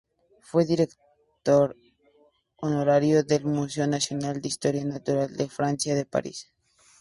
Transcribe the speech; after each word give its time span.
Fue 0.41 0.65
director 0.65 1.75
honorario 2.55 3.21
del 3.21 3.45
Museo 3.45 3.85
Nacional 3.85 4.41
de 4.41 4.47
Historia 4.47 4.83
Natural 4.83 5.37
de 5.37 5.47
Francia, 5.47 5.93
de 5.93 6.05
París. 6.05 6.49